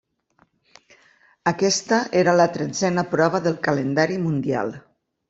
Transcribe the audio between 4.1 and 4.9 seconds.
mundial.